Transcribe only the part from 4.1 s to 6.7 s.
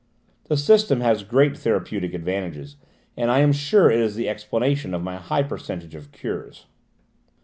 the explanation of my high percentage of cures."